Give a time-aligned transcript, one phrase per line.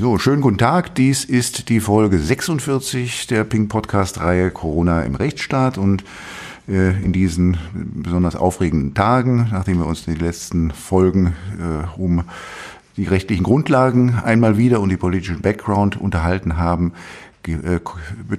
[0.00, 0.94] So, schönen guten Tag.
[0.94, 6.04] Dies ist die Folge 46 der Pink Podcast Reihe Corona im Rechtsstaat und
[6.68, 12.22] äh, in diesen besonders aufregenden Tagen, nachdem wir uns in den letzten Folgen äh, um
[12.96, 16.92] die rechtlichen Grundlagen einmal wieder und die politischen Background unterhalten haben,
[17.48, 17.80] äh,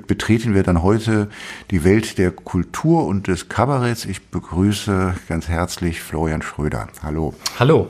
[0.08, 1.28] betreten wir dann heute
[1.72, 4.06] die Welt der Kultur und des Kabaretts.
[4.06, 6.88] Ich begrüße ganz herzlich Florian Schröder.
[7.04, 7.34] Hallo.
[7.60, 7.90] Hallo.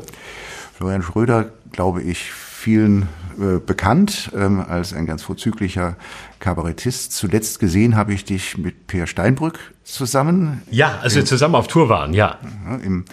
[0.75, 3.07] Florian Schröder, glaube ich, vielen
[3.39, 5.95] äh, bekannt ähm, als ein ganz vorzüglicher
[6.39, 7.13] Kabarettist.
[7.13, 10.61] Zuletzt gesehen habe ich dich mit Per Steinbrück zusammen.
[10.69, 12.37] Ja, als wir zusammen auf Tour waren, ja.
[12.83, 13.05] Im,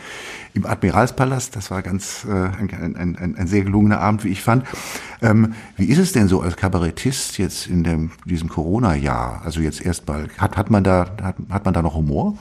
[0.54, 1.54] im Admiralspalast.
[1.54, 4.65] Das war ganz äh, ein, ein, ein, ein sehr gelungener Abend, wie ich fand.
[5.23, 9.43] Ähm, wie ist es denn so als Kabarettist jetzt in dem, diesem Corona-Jahr?
[9.45, 12.37] Also jetzt erstmal, hat, hat man da, hat, hat man da noch Humor?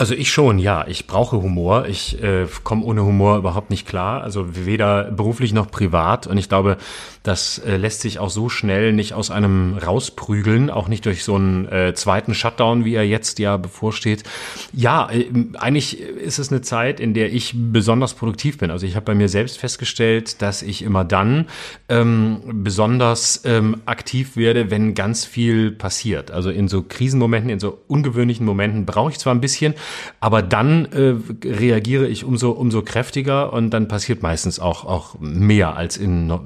[0.00, 0.86] Also ich schon, ja.
[0.88, 1.84] Ich brauche Humor.
[1.84, 4.22] Ich äh, komme ohne Humor überhaupt nicht klar.
[4.22, 6.26] Also weder beruflich noch privat.
[6.26, 6.78] Und ich glaube,
[7.22, 11.34] das äh, lässt sich auch so schnell nicht aus einem rausprügeln, auch nicht durch so
[11.34, 14.24] einen äh, zweiten Shutdown, wie er jetzt ja bevorsteht.
[14.72, 15.26] Ja, äh,
[15.58, 18.70] eigentlich ist es eine Zeit, in der ich besonders produktiv bin.
[18.70, 21.46] Also ich habe bei mir selbst festgestellt, dass ich immer dann
[21.90, 26.30] ähm, besonders ähm, aktiv werde, wenn ganz viel passiert.
[26.30, 29.74] Also in so Krisenmomenten, in so ungewöhnlichen Momenten brauche ich zwar ein bisschen,
[30.20, 35.76] aber dann äh, reagiere ich umso, umso kräftiger und dann passiert meistens auch, auch mehr
[35.76, 36.40] als in no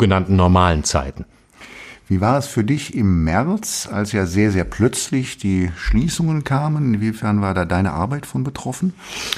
[0.00, 1.26] sogenannten normalen Zeiten.
[2.10, 6.94] Wie war es für dich im März, als ja sehr, sehr plötzlich die Schließungen kamen?
[6.94, 8.94] Inwiefern war da deine Arbeit von betroffen?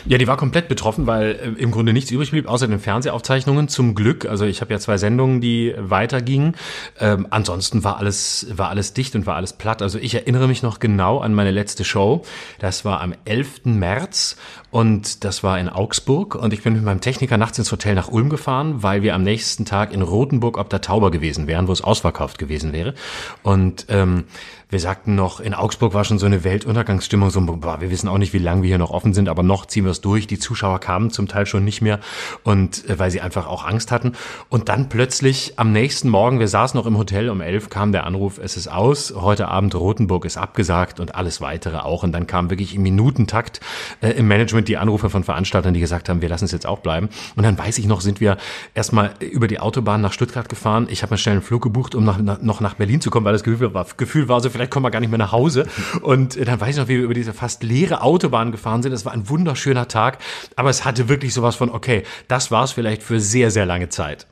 [0.07, 3.69] Ja, die war komplett betroffen, weil äh, im Grunde nichts übrig blieb, außer den Fernsehaufzeichnungen.
[3.69, 4.25] Zum Glück.
[4.25, 6.57] Also ich habe ja zwei Sendungen, die weitergingen.
[6.99, 9.83] Ähm, ansonsten war alles, war alles dicht und war alles platt.
[9.83, 12.23] Also ich erinnere mich noch genau an meine letzte Show.
[12.59, 13.67] Das war am 11.
[13.67, 14.39] März
[14.71, 16.37] und das war in Augsburg.
[16.37, 19.23] Und ich bin mit meinem Techniker nachts ins Hotel nach Ulm gefahren, weil wir am
[19.23, 22.95] nächsten Tag in Rothenburg ob der Tauber gewesen wären, wo es ausverkauft gewesen wäre.
[23.43, 24.27] Und ähm,
[24.73, 28.17] wir sagten noch, in Augsburg war schon so eine Weltuntergangsstimmung, so, boah, wir wissen auch
[28.17, 30.27] nicht, wie lange wir hier noch offen sind, aber noch ziehen wir es durch.
[30.27, 32.01] Die Zuschauer kamen zum Teil schon nicht mehr
[32.43, 34.13] und äh, weil sie einfach auch Angst hatten.
[34.49, 38.07] Und dann plötzlich am nächsten Morgen, wir saßen noch im Hotel, um elf kam der
[38.07, 42.03] Anruf, es ist aus, heute Abend Rothenburg ist abgesagt und alles weitere auch.
[42.03, 43.61] Und dann kam wirklich im Minutentakt
[44.01, 46.79] äh, im Management die Anrufe von Veranstaltern, die gesagt haben, wir lassen es jetzt auch
[46.79, 47.11] bleiben.
[47.37, 48.39] Und dann weiß ich noch, sind wir
[48.73, 50.87] erstmal über die Autobahn nach Stuttgart gefahren.
[50.89, 53.35] Ich habe mir schnell einen Flug gebucht, um nach, noch nach Berlin zu kommen, weil
[53.35, 55.67] das Gefühl war, Gefühl war so, vielleicht kommen wir gar nicht mehr nach Hause.
[56.03, 58.93] Und äh, dann weiß ich noch, wie wir über diese fast leere Autobahn gefahren sind.
[58.93, 60.19] Es war ein wunderschöner Tag,
[60.57, 63.89] aber es hatte wirklich sowas von, okay, das war es vielleicht für sehr, sehr lange
[63.89, 64.27] Zeit.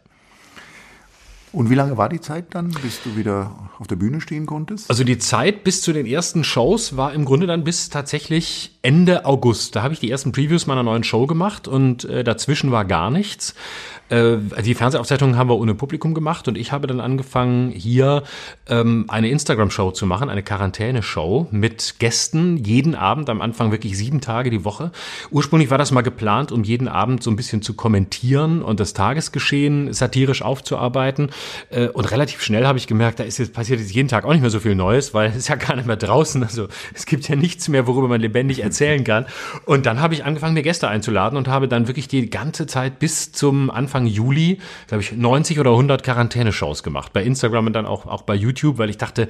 [1.52, 4.88] Und wie lange war die Zeit dann, bis du wieder auf der Bühne stehen konntest?
[4.88, 9.24] Also die Zeit bis zu den ersten Shows war im Grunde dann bis tatsächlich Ende
[9.24, 9.74] August.
[9.74, 13.10] Da habe ich die ersten Previews meiner neuen Show gemacht und äh, dazwischen war gar
[13.10, 13.54] nichts.
[14.10, 18.24] Äh, die Fernsehaufzeichnungen haben wir ohne Publikum gemacht und ich habe dann angefangen, hier
[18.68, 24.20] ähm, eine Instagram-Show zu machen, eine Quarantäne-Show mit Gästen, jeden Abend, am Anfang wirklich sieben
[24.20, 24.90] Tage die Woche.
[25.30, 28.92] Ursprünglich war das mal geplant, um jeden Abend so ein bisschen zu kommentieren und das
[28.92, 31.30] Tagesgeschehen satirisch aufzuarbeiten.
[31.70, 34.32] Äh, und relativ schnell habe ich gemerkt, da ist jetzt passiert jetzt jeden Tag auch
[34.32, 36.42] nicht mehr so viel Neues, weil es ist ja gar nicht mehr draußen.
[36.42, 39.26] Also es gibt ja nichts mehr, worüber man lebendig erzählen kann.
[39.64, 42.98] Und dann habe ich angefangen, mir Gäste einzuladen und habe dann wirklich die ganze Zeit
[42.98, 44.58] bis zum Anfang Juli,
[44.88, 47.12] glaube ich, 90 oder 100 Quarantäneshows gemacht.
[47.12, 49.28] Bei Instagram und dann auch, auch bei YouTube, weil ich dachte,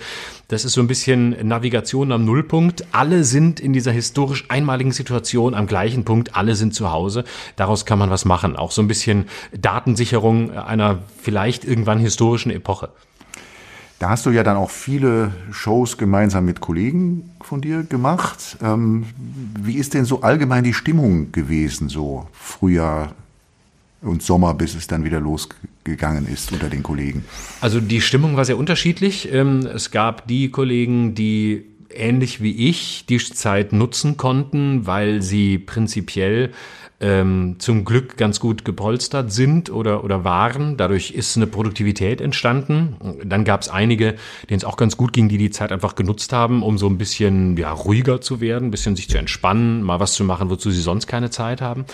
[0.49, 2.85] das ist so ein bisschen Navigation am Nullpunkt.
[2.93, 6.35] Alle sind in dieser historisch einmaligen Situation am gleichen Punkt.
[6.35, 7.25] Alle sind zu Hause.
[7.57, 8.57] Daraus kann man was machen.
[8.57, 12.91] Auch so ein bisschen Datensicherung einer vielleicht irgendwann historischen Epoche.
[14.01, 18.57] Da hast du ja dann auch viele Shows gemeinsam mit Kollegen von dir gemacht.
[18.63, 19.05] Ähm,
[19.61, 23.13] wie ist denn so allgemein die Stimmung gewesen, so Frühjahr
[24.01, 27.27] und Sommer, bis es dann wieder losgegangen ist unter den Kollegen?
[27.61, 29.31] Also die Stimmung war sehr unterschiedlich.
[29.33, 35.59] Ähm, es gab die Kollegen, die ähnlich wie ich die Zeit nutzen konnten, weil sie
[35.59, 36.53] prinzipiell
[37.01, 40.77] ähm, zum Glück ganz gut gepolstert sind oder, oder waren.
[40.77, 42.97] Dadurch ist eine Produktivität entstanden.
[43.25, 44.17] Dann gab es einige,
[44.49, 46.99] denen es auch ganz gut ging, die die Zeit einfach genutzt haben, um so ein
[46.99, 50.71] bisschen ja, ruhiger zu werden, ein bisschen sich zu entspannen, mal was zu machen, wozu
[50.71, 51.87] sie sonst keine Zeit haben.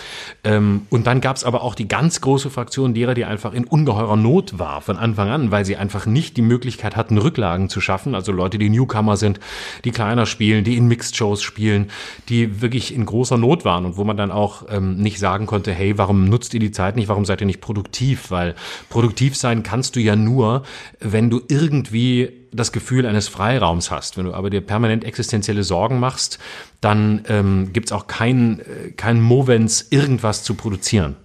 [0.43, 3.63] Ähm, und dann gab es aber auch die ganz große Fraktion derer, die einfach in
[3.63, 7.79] ungeheurer Not war von Anfang an, weil sie einfach nicht die Möglichkeit hatten, Rücklagen zu
[7.79, 8.13] schaffen.
[8.13, 9.39] Also Leute, die Newcomer sind,
[9.85, 11.89] die kleiner spielen, die in Mixed-Shows spielen,
[12.27, 15.71] die wirklich in großer Not waren und wo man dann auch ähm, nicht sagen konnte,
[15.71, 18.31] hey, warum nutzt ihr die Zeit nicht, warum seid ihr nicht produktiv?
[18.31, 18.55] Weil
[18.89, 20.63] produktiv sein kannst du ja nur,
[20.99, 24.17] wenn du irgendwie das Gefühl eines Freiraums hast.
[24.17, 26.39] Wenn du aber dir permanent existenzielle Sorgen machst,
[26.81, 28.61] dann ähm, gibt es auch keinen
[28.95, 31.15] kein Movens, irgendwas zu produzieren.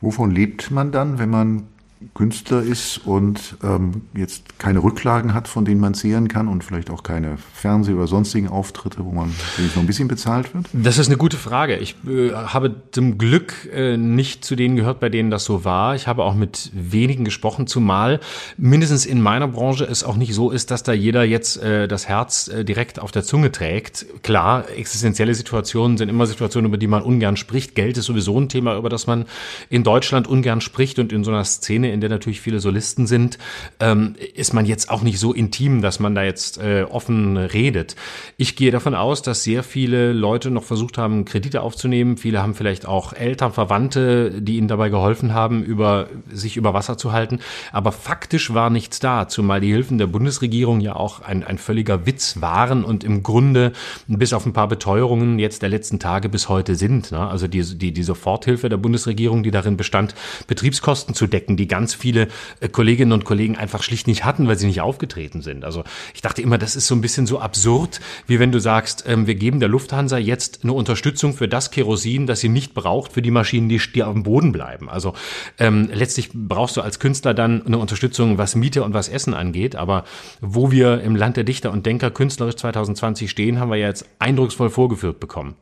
[0.00, 1.68] Wovon lebt man dann, wenn man
[2.14, 6.90] Künstler ist und ähm, jetzt keine Rücklagen hat, von denen man zehren kann und vielleicht
[6.90, 9.32] auch keine Fernseh- oder sonstigen Auftritte, wo man
[9.74, 10.66] noch ein bisschen bezahlt wird?
[10.72, 11.76] Das ist eine gute Frage.
[11.76, 15.94] Ich äh, habe zum Glück äh, nicht zu denen gehört, bei denen das so war.
[15.94, 18.20] Ich habe auch mit wenigen gesprochen, zumal
[18.56, 22.08] mindestens in meiner Branche es auch nicht so ist, dass da jeder jetzt äh, das
[22.08, 24.06] Herz äh, direkt auf der Zunge trägt.
[24.22, 27.74] Klar, existenzielle Situationen sind immer Situationen, über die man ungern spricht.
[27.74, 29.26] Geld ist sowieso ein Thema, über das man
[29.70, 33.38] in Deutschland ungern spricht und in so einer Szene, in der natürlich viele Solisten sind,
[33.80, 37.96] ähm, ist man jetzt auch nicht so intim, dass man da jetzt äh, offen redet.
[38.36, 42.16] Ich gehe davon aus, dass sehr viele Leute noch versucht haben, Kredite aufzunehmen.
[42.16, 46.96] Viele haben vielleicht auch Eltern, Verwandte, die ihnen dabei geholfen haben, über, sich über Wasser
[46.98, 47.40] zu halten.
[47.72, 52.06] Aber faktisch war nichts da, zumal die Hilfen der Bundesregierung ja auch ein, ein völliger
[52.06, 53.72] Witz waren und im Grunde
[54.06, 57.12] bis auf ein paar Beteuerungen jetzt der letzten Tage bis heute sind.
[57.12, 57.20] Ne?
[57.20, 60.14] Also die, die, die Soforthilfe der Bundesregierung, die darin bestand,
[60.46, 62.28] Betriebskosten zu decken, die ganz viele
[62.60, 65.64] äh, Kolleginnen und Kollegen einfach schlicht nicht hatten, weil sie nicht aufgetreten sind.
[65.64, 65.84] Also
[66.14, 69.26] ich dachte immer, das ist so ein bisschen so absurd, wie wenn du sagst, ähm,
[69.26, 73.22] wir geben der Lufthansa jetzt eine Unterstützung für das Kerosin, das sie nicht braucht für
[73.22, 74.88] die Maschinen, die, auf dem Boden bleiben.
[74.88, 75.14] Also
[75.58, 79.76] ähm, letztlich brauchst du als Künstler dann eine Unterstützung, was Miete und was Essen angeht.
[79.76, 80.04] Aber
[80.40, 84.06] wo wir im Land der Dichter und Denker künstlerisch 2020 stehen, haben wir ja jetzt
[84.18, 85.56] eindrucksvoll vorgeführt bekommen.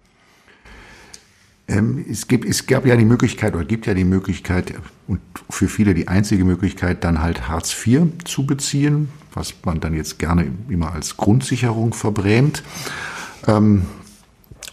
[1.71, 4.75] Ähm, es, gibt, es gab ja die Möglichkeit oder gibt ja die Möglichkeit
[5.07, 9.95] und für viele die einzige Möglichkeit, dann halt Hartz IV zu beziehen, was man dann
[9.95, 12.65] jetzt gerne immer als Grundsicherung verbrämt.
[13.47, 13.87] Ähm,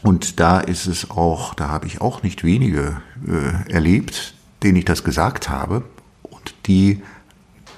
[0.01, 4.33] und da ist es auch, da habe ich auch nicht wenige äh, erlebt,
[4.63, 5.83] denen ich das gesagt habe
[6.23, 7.03] und die,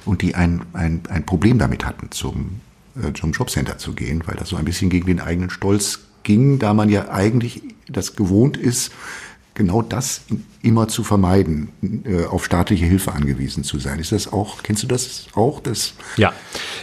[0.06, 2.62] und die ein, ein, ein Problem damit hatten, zum,
[2.96, 6.60] äh, zum Jobcenter zu gehen, weil das so ein bisschen gegen den eigenen Stolz ging,
[6.60, 8.92] da man ja eigentlich das gewohnt ist,
[9.54, 10.22] genau das
[10.62, 11.70] immer zu vermeiden,
[12.04, 14.00] äh, auf staatliche Hilfe angewiesen zu sein.
[14.00, 15.62] Ist das auch, kennst du das auch?
[15.62, 16.34] Das ja,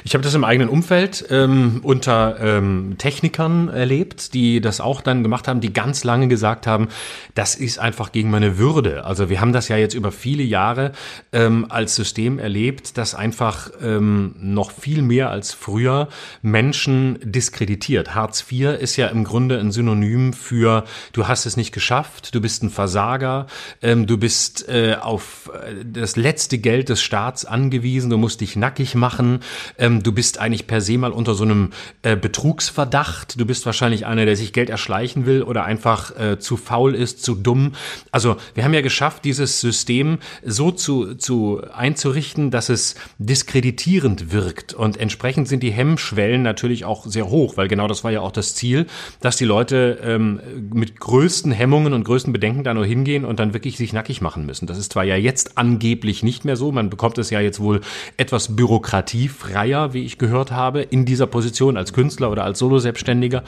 [0.03, 5.23] ich habe das im eigenen Umfeld ähm, unter ähm, Technikern erlebt, die das auch dann
[5.23, 6.89] gemacht haben, die ganz lange gesagt haben,
[7.35, 9.05] das ist einfach gegen meine Würde.
[9.05, 10.93] Also wir haben das ja jetzt über viele Jahre
[11.33, 16.09] ähm, als System erlebt, das einfach ähm, noch viel mehr als früher
[16.41, 18.15] Menschen diskreditiert.
[18.15, 22.41] Hartz IV ist ja im Grunde ein Synonym für du hast es nicht geschafft, du
[22.41, 23.47] bist ein Versager,
[23.83, 28.57] ähm, du bist äh, auf äh, das letzte Geld des Staats angewiesen, du musst dich
[28.57, 29.41] nackig machen,
[29.79, 31.71] ähm, du bist eigentlich per se mal unter so einem
[32.03, 36.57] äh, Betrugsverdacht, du bist wahrscheinlich einer, der sich Geld erschleichen will oder einfach äh, zu
[36.57, 37.73] faul ist, zu dumm.
[38.11, 44.75] Also wir haben ja geschafft, dieses System so zu, zu einzurichten, dass es diskreditierend wirkt.
[44.75, 48.33] Und entsprechend sind die Hemmschwellen natürlich auch sehr hoch, weil genau das war ja auch
[48.33, 48.87] das Ziel,
[49.21, 50.41] dass die Leute ähm,
[50.73, 54.45] mit größten Hemmungen und größten Bedenken da nur hingehen und dann wirklich sich nackig machen
[54.45, 54.67] müssen.
[54.67, 57.81] Das ist zwar ja jetzt angeblich nicht mehr so, man bekommt es ja jetzt wohl
[58.19, 63.45] etwas bürokratiefreier, wie ich gehört habe, in dieser Position als Künstler oder als Solo-Selbstständiger.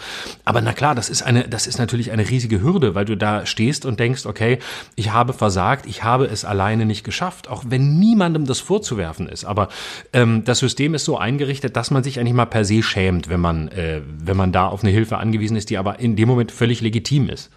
[0.46, 3.44] Aber na klar, das ist eine, das ist natürlich eine riesige Hürde, weil du da
[3.44, 4.58] stehst und denkst, okay,
[4.96, 9.44] ich habe versagt, ich habe es alleine nicht geschafft, auch wenn niemandem das vorzuwerfen ist.
[9.44, 9.68] Aber
[10.14, 13.40] ähm, das System ist so eingerichtet, dass man sich eigentlich mal per se schämt, wenn
[13.40, 16.50] man, äh, wenn man da auf eine Hilfe angewiesen ist, die aber in dem Moment
[16.50, 17.50] völlig legitim ist.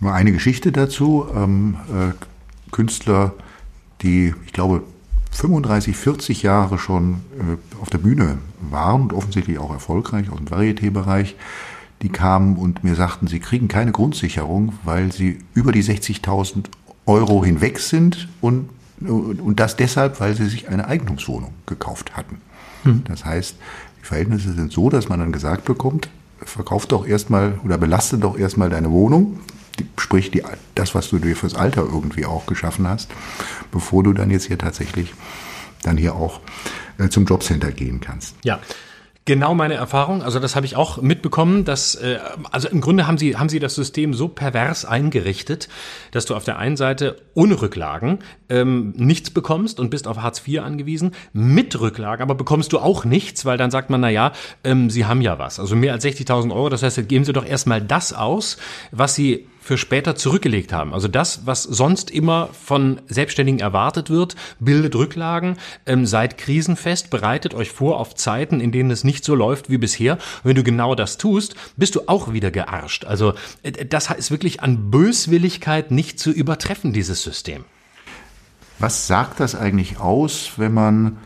[0.00, 1.26] Nur eine Geschichte dazu.
[1.34, 2.12] Ähm, äh,
[2.72, 3.34] Künstler,
[4.02, 4.82] die, ich glaube,
[5.32, 8.38] 35, 40 Jahre schon äh, auf der Bühne
[8.70, 11.36] waren und offensichtlich auch erfolgreich aus dem Varieté-Bereich,
[12.02, 16.64] die kamen und mir sagten, sie kriegen keine Grundsicherung, weil sie über die 60.000
[17.06, 18.68] Euro hinweg sind und,
[19.00, 22.40] und das deshalb, weil sie sich eine Eigentumswohnung gekauft hatten.
[22.84, 23.02] Hm.
[23.04, 23.56] Das heißt,
[24.00, 26.08] die Verhältnisse sind so, dass man dann gesagt bekommt,
[26.42, 29.40] verkauf doch erstmal oder belaste doch erstmal deine Wohnung,
[29.98, 30.42] sprich die,
[30.74, 33.10] das, was du dir fürs Alter irgendwie auch geschaffen hast,
[33.70, 35.14] bevor du dann jetzt hier tatsächlich
[35.82, 36.40] dann hier auch
[36.98, 38.36] äh, zum Jobcenter gehen kannst.
[38.44, 38.60] Ja.
[39.26, 40.22] Genau meine Erfahrung.
[40.22, 42.18] Also das habe ich auch mitbekommen, dass äh,
[42.50, 45.68] also im Grunde haben sie haben sie das System so pervers eingerichtet,
[46.10, 50.42] dass du auf der einen Seite ohne Rücklagen ähm, nichts bekommst und bist auf Hartz
[50.48, 51.12] IV angewiesen.
[51.34, 54.32] Mit Rücklagen aber bekommst du auch nichts, weil dann sagt man, na ja,
[54.64, 55.60] ähm, sie haben ja was.
[55.60, 56.70] Also mehr als 60.000 Euro.
[56.70, 58.56] Das heißt, geben sie doch erstmal das aus,
[58.90, 60.92] was sie für später zurückgelegt haben.
[60.92, 67.54] Also das, was sonst immer von Selbstständigen erwartet wird, bildet Rücklagen, ähm, seid krisenfest, bereitet
[67.54, 70.14] euch vor auf Zeiten, in denen es nicht so läuft wie bisher.
[70.14, 73.04] Und wenn du genau das tust, bist du auch wieder gearscht.
[73.04, 77.64] Also äh, das ist wirklich an Böswilligkeit nicht zu übertreffen, dieses System.
[78.80, 81.18] Was sagt das eigentlich aus, wenn man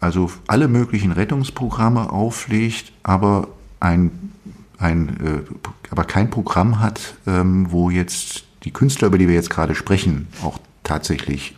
[0.00, 3.46] also alle möglichen Rettungsprogramme auflegt, aber
[3.78, 4.32] ein
[4.78, 9.50] ein, äh, aber kein Programm hat, ähm, wo jetzt die Künstler, über die wir jetzt
[9.50, 11.54] gerade sprechen, auch tatsächlich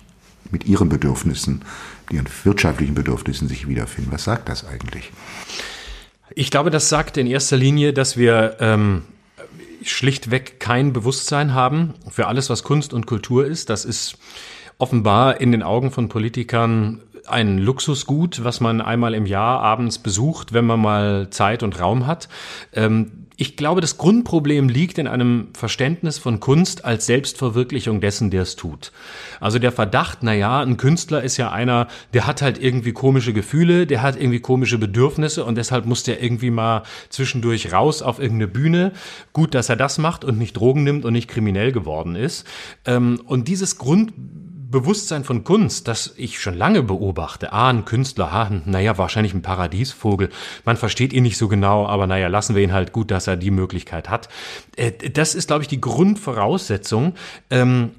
[0.50, 1.62] mit ihren Bedürfnissen,
[2.10, 4.12] ihren wirtschaftlichen Bedürfnissen sich wiederfinden.
[4.12, 5.10] Was sagt das eigentlich?
[6.34, 9.02] Ich glaube, das sagt in erster Linie, dass wir ähm,
[9.82, 13.70] schlichtweg kein Bewusstsein haben für alles, was Kunst und Kultur ist.
[13.70, 14.18] Das ist
[14.78, 20.52] offenbar in den Augen von Politikern ein Luxusgut, was man einmal im Jahr abends besucht,
[20.52, 22.28] wenn man mal Zeit und Raum hat.
[22.72, 28.42] Ähm, ich glaube, das Grundproblem liegt in einem Verständnis von Kunst als Selbstverwirklichung dessen, der
[28.42, 28.90] es tut.
[29.38, 33.32] Also der Verdacht, na ja, ein Künstler ist ja einer, der hat halt irgendwie komische
[33.32, 38.18] Gefühle, der hat irgendwie komische Bedürfnisse und deshalb muss der irgendwie mal zwischendurch raus auf
[38.18, 38.92] irgendeine Bühne.
[39.32, 42.44] Gut, dass er das macht und nicht Drogen nimmt und nicht kriminell geworden ist.
[42.86, 44.14] Ähm, und dieses Grund
[44.70, 47.52] Bewusstsein von Kunst, das ich schon lange beobachte.
[47.54, 50.28] Ah, ein Künstler, ah, naja, wahrscheinlich ein Paradiesvogel.
[50.66, 53.36] Man versteht ihn nicht so genau, aber naja, lassen wir ihn halt gut, dass er
[53.36, 54.28] die Möglichkeit hat.
[54.76, 57.14] Äh, das ist, glaube ich, die Grundvoraussetzung
[57.48, 57.92] ähm,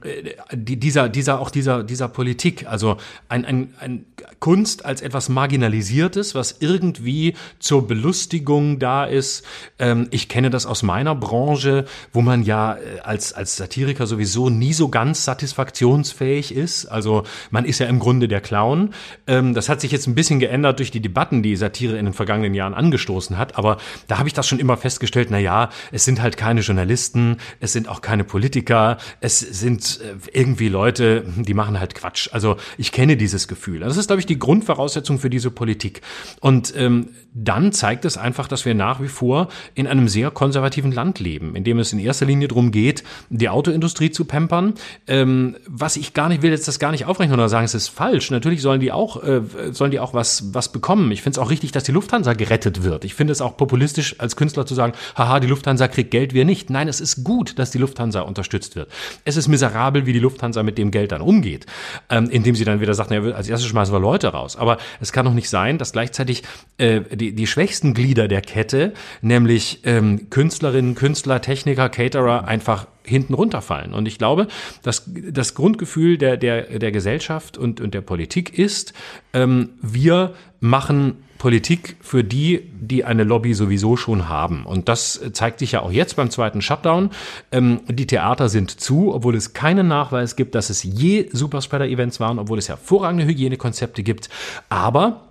[0.53, 2.67] dieser, dieser, auch dieser, dieser Politik.
[2.67, 2.97] Also
[3.29, 4.05] ein, ein, ein
[4.39, 9.43] Kunst als etwas Marginalisiertes, was irgendwie zur Belustigung da ist.
[9.77, 14.49] Ähm, ich kenne das aus meiner Branche, wo man ja äh, als, als Satiriker sowieso
[14.49, 16.85] nie so ganz satisfaktionsfähig ist.
[16.85, 18.93] Also man ist ja im Grunde der Clown.
[19.27, 22.13] Ähm, das hat sich jetzt ein bisschen geändert durch die Debatten, die Satire in den
[22.13, 23.57] vergangenen Jahren angestoßen hat.
[23.57, 27.37] Aber da habe ich das schon immer festgestellt, na ja, es sind halt keine Journalisten,
[27.59, 32.29] es sind auch keine Politiker, es sind äh, irgendwie Leute, die machen halt Quatsch.
[32.31, 33.79] Also ich kenne dieses Gefühl.
[33.79, 36.01] Das ist, glaube ich, die Grundvoraussetzung für diese Politik.
[36.41, 40.91] Und ähm, dann zeigt es einfach, dass wir nach wie vor in einem sehr konservativen
[40.91, 44.73] Land leben, in dem es in erster Linie darum geht, die Autoindustrie zu pampern.
[45.07, 47.89] Ähm, was ich gar nicht will, jetzt das gar nicht aufrechnen oder sagen, es ist
[47.89, 48.31] falsch.
[48.31, 51.11] Natürlich sollen die auch, äh, sollen die auch was, was bekommen.
[51.11, 53.05] Ich finde es auch richtig, dass die Lufthansa gerettet wird.
[53.05, 56.45] Ich finde es auch populistisch als Künstler zu sagen, haha, die Lufthansa kriegt Geld, wir
[56.45, 56.69] nicht.
[56.69, 58.89] Nein, es ist gut, dass die Lufthansa unterstützt wird.
[59.23, 61.67] Es ist miserabel, wie die Lufthansa mit dem Geld dann umgeht,
[62.09, 64.55] ähm, indem sie dann wieder sagt, naja, als erstes schmeißen wir Leute raus.
[64.55, 66.43] Aber es kann doch nicht sein, dass gleichzeitig
[66.77, 73.33] äh, die, die schwächsten Glieder der Kette, nämlich ähm, Künstlerinnen, Künstler, Techniker, Caterer, einfach hinten
[73.33, 73.93] runterfallen.
[73.93, 74.47] Und ich glaube,
[74.83, 78.93] dass das Grundgefühl der, der, der Gesellschaft und, und der Politik ist,
[79.33, 84.65] ähm, wir machen Politik für die, die eine Lobby sowieso schon haben.
[84.65, 87.11] Und das zeigt sich ja auch jetzt beim zweiten Shutdown.
[87.51, 92.39] Ähm, die Theater sind zu, obwohl es keinen Nachweis gibt, dass es je Superspreader-Events waren,
[92.39, 94.29] obwohl es hervorragende Hygienekonzepte gibt.
[94.67, 95.29] Aber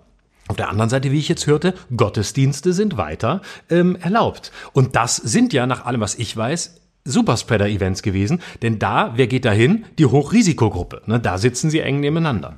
[0.48, 4.50] auf der anderen Seite, wie ich jetzt hörte, Gottesdienste sind weiter ähm, erlaubt.
[4.72, 8.40] Und das sind ja nach allem, was ich weiß, Superspreader-Events gewesen.
[8.62, 9.84] Denn da, wer geht da hin?
[9.98, 11.02] Die Hochrisikogruppe.
[11.06, 12.54] Ne, da sitzen sie eng nebeneinander.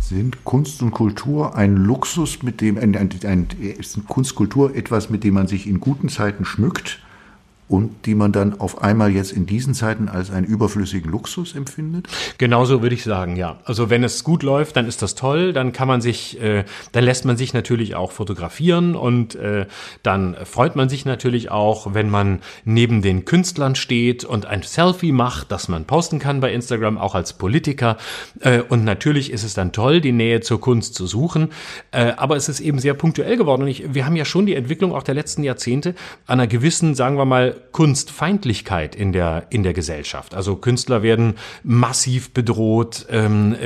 [0.00, 3.48] Sind Kunst und Kultur ein Luxus, mit dem ein, ein, ein,
[4.06, 7.00] Kunstkultur etwas, mit dem man sich in guten Zeiten schmückt?
[7.68, 12.08] Und die man dann auf einmal jetzt in diesen Zeiten als einen überflüssigen Luxus empfindet?
[12.38, 13.58] Genauso würde ich sagen, ja.
[13.64, 17.04] Also wenn es gut läuft, dann ist das toll, dann kann man sich, äh, dann
[17.04, 19.66] lässt man sich natürlich auch fotografieren und äh,
[20.02, 25.12] dann freut man sich natürlich auch, wenn man neben den Künstlern steht und ein Selfie
[25.12, 27.96] macht, das man posten kann bei Instagram, auch als Politiker.
[28.40, 31.50] Äh, und natürlich ist es dann toll, die Nähe zur Kunst zu suchen,
[31.90, 33.62] äh, aber es ist eben sehr punktuell geworden.
[33.62, 35.94] Und ich, wir haben ja schon die Entwicklung auch der letzten Jahrzehnte
[36.26, 40.34] einer gewissen, sagen wir mal, Kunstfeindlichkeit in der, in der Gesellschaft.
[40.34, 43.56] Also Künstler werden massiv bedroht, ähm,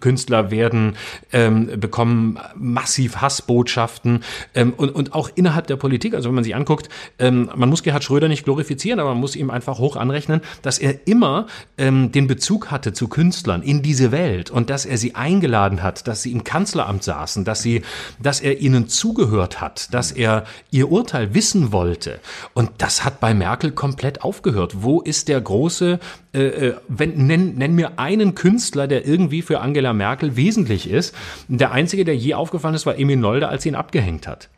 [0.00, 0.96] Künstler werden,
[1.32, 4.22] ähm, bekommen massiv Hassbotschaften
[4.54, 6.88] ähm, und, und auch innerhalb der Politik, also wenn man sich anguckt,
[7.18, 10.78] ähm, man muss Gerhard Schröder nicht glorifizieren, aber man muss ihm einfach hoch anrechnen, dass
[10.78, 11.46] er immer
[11.78, 16.06] ähm, den Bezug hatte zu Künstlern in diese Welt und dass er sie eingeladen hat,
[16.08, 17.82] dass sie im Kanzleramt saßen, dass sie,
[18.20, 22.20] dass er ihnen zugehört hat, dass er ihr Urteil wissen wollte.
[22.54, 24.82] Und das hat bei Merkel komplett aufgehört.
[24.82, 25.98] Wo ist der große,
[26.34, 31.14] äh, äh, wenn, nenn, nenn mir einen Künstler, der irgendwie für Angela Merkel wesentlich ist.
[31.48, 34.48] Der einzige, der je aufgefallen ist, war Emil Nolde, als sie ihn abgehängt hat.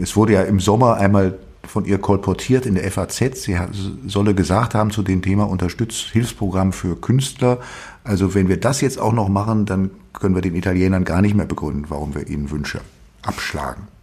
[0.00, 3.42] Es wurde ja im Sommer einmal von ihr kolportiert in der FAZ.
[3.42, 3.58] Sie
[4.06, 7.58] solle gesagt haben zu dem Thema Unterstützhilfsprogramm für Künstler.
[8.02, 11.34] Also wenn wir das jetzt auch noch machen, dann können wir den Italienern gar nicht
[11.34, 12.80] mehr begründen, warum wir ihnen Wünsche
[13.22, 13.93] abschlagen.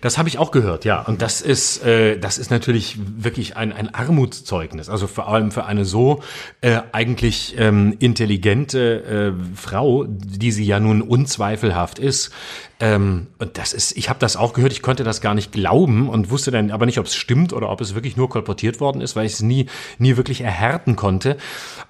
[0.00, 1.00] Das habe ich auch gehört, ja.
[1.00, 4.88] Und das ist, äh, das ist natürlich wirklich ein, ein Armutszeugnis.
[4.88, 6.22] Also vor allem für eine so
[6.60, 12.32] äh, eigentlich ähm, intelligente äh, Frau, die sie ja nun unzweifelhaft ist,
[12.78, 16.10] ähm, und das ist, ich habe das auch gehört, ich konnte das gar nicht glauben
[16.10, 19.00] und wusste dann aber nicht, ob es stimmt oder ob es wirklich nur kolportiert worden
[19.00, 19.66] ist, weil ich es nie,
[19.98, 21.38] nie wirklich erhärten konnte.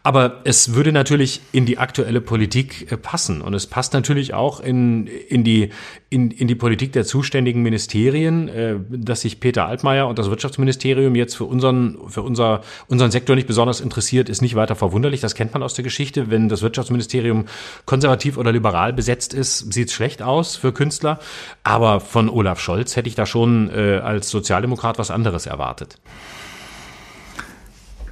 [0.04, 4.60] Aber es würde natürlich in die aktuelle Politik äh, passen und es passt natürlich auch
[4.60, 5.70] in, in, die,
[6.08, 11.16] in, in die Politik der zuständigen Ministerien, äh, dass sich Peter Altmaier und das Wirtschaftsministerium
[11.16, 15.20] jetzt für unseren, für unser, unseren Sektor nicht besonders interessiert, ist nicht weiter verwunderlich.
[15.20, 16.30] Das kennt man aus der Geschichte.
[16.30, 17.46] Wenn das Wirtschaftsministerium
[17.86, 21.18] konservativ oder liberal besetzt ist, sieht es schlecht aus für Künstler.
[21.64, 25.98] Aber von Olaf Scholz hätte ich da schon äh, als Sozialdemokrat was anderes erwartet.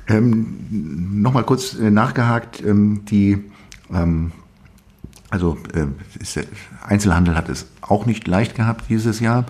[0.09, 3.45] Ähm, Nochmal kurz äh, nachgehakt, ähm, die
[3.93, 4.33] ähm,
[5.31, 5.87] also äh,
[6.21, 6.39] ist,
[6.87, 9.47] Einzelhandel hat es auch nicht leicht gehabt dieses Jahr.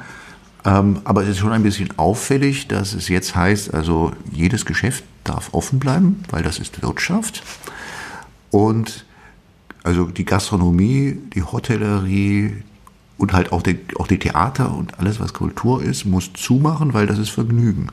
[0.64, 5.04] Ähm, aber es ist schon ein bisschen auffällig, dass es jetzt heißt, also jedes Geschäft
[5.25, 7.42] darf offen bleiben, weil das ist Wirtschaft.
[8.50, 9.04] Und
[9.83, 12.62] also die Gastronomie, die Hotellerie
[13.18, 17.06] und halt auch die, auch die Theater und alles, was Kultur ist, muss zumachen, weil
[17.06, 17.88] das ist Vergnügen.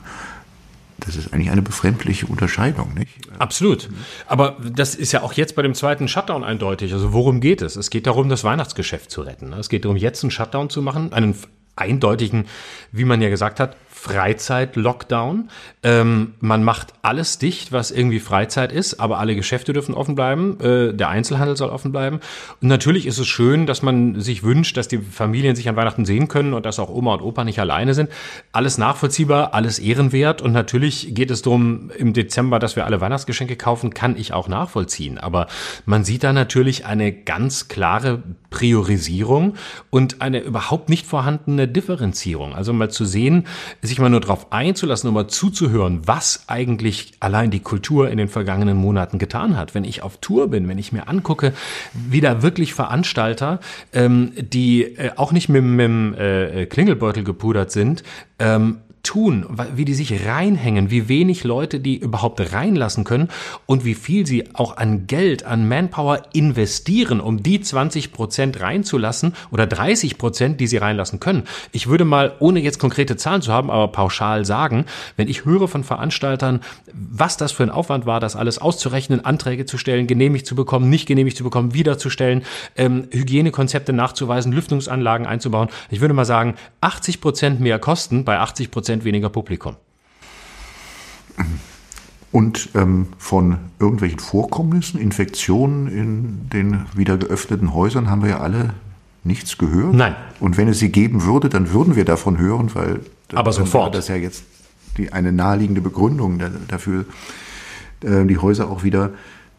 [0.98, 3.10] Das ist eigentlich eine befremdliche Unterscheidung, nicht?
[3.38, 3.88] Absolut.
[4.26, 6.92] Aber das ist ja auch jetzt bei dem zweiten Shutdown eindeutig.
[6.92, 7.74] Also worum geht es?
[7.76, 9.52] Es geht darum, das Weihnachtsgeschäft zu retten.
[9.52, 11.34] Es geht darum, jetzt einen Shutdown zu machen, einen
[11.74, 12.46] eindeutigen,
[12.92, 15.48] wie man ja gesagt hat, Freizeit-Lockdown.
[15.84, 20.58] Ähm, man macht alles dicht, was irgendwie Freizeit ist, aber alle Geschäfte dürfen offen bleiben.
[20.60, 22.18] Äh, der Einzelhandel soll offen bleiben.
[22.60, 26.04] Und natürlich ist es schön, dass man sich wünscht, dass die Familien sich an Weihnachten
[26.04, 28.10] sehen können und dass auch Oma und Opa nicht alleine sind.
[28.50, 30.42] Alles nachvollziehbar, alles ehrenwert.
[30.42, 34.48] Und natürlich geht es darum, im Dezember, dass wir alle Weihnachtsgeschenke kaufen, kann ich auch
[34.48, 35.18] nachvollziehen.
[35.18, 35.46] Aber
[35.86, 39.54] man sieht da natürlich eine ganz klare Priorisierung
[39.90, 42.52] und eine überhaupt nicht vorhandene Differenzierung.
[42.56, 43.46] Also mal zu sehen,
[43.92, 48.28] sich mal nur darauf einzulassen und mal zuzuhören, was eigentlich allein die Kultur in den
[48.28, 49.74] vergangenen Monaten getan hat.
[49.74, 51.52] Wenn ich auf Tour bin, wenn ich mir angucke,
[51.92, 53.60] wie da wirklich Veranstalter,
[53.92, 58.02] ähm, die äh, auch nicht mit, mit dem äh, Klingelbeutel gepudert sind,
[58.38, 63.28] ähm, tun, wie die sich reinhängen, wie wenig Leute die überhaupt reinlassen können
[63.66, 69.34] und wie viel sie auch an Geld, an Manpower investieren, um die 20 Prozent reinzulassen
[69.50, 71.44] oder 30 Prozent, die sie reinlassen können.
[71.72, 75.66] Ich würde mal, ohne jetzt konkrete Zahlen zu haben, aber pauschal sagen, wenn ich höre
[75.66, 76.60] von Veranstaltern,
[76.92, 80.88] was das für ein Aufwand war, das alles auszurechnen, Anträge zu stellen, genehmigt zu bekommen,
[80.88, 82.42] nicht genehmigt zu bekommen, wiederzustellen,
[82.76, 85.68] ähm, Hygienekonzepte nachzuweisen, Lüftungsanlagen einzubauen.
[85.90, 89.76] Ich würde mal sagen, 80 Prozent mehr Kosten bei 80 Prozent Prozent weniger Publikum.
[92.30, 98.74] Und ähm, von irgendwelchen Vorkommnissen, Infektionen in den wieder geöffneten Häusern haben wir ja alle
[99.24, 99.94] nichts gehört.
[99.94, 100.14] Nein.
[100.40, 103.00] Und wenn es sie geben würde, dann würden wir davon hören, weil
[103.34, 103.94] aber sofort.
[103.94, 104.44] das ja jetzt
[104.96, 107.04] die, eine naheliegende Begründung dafür,
[108.02, 109.10] äh, die Häuser auch wieder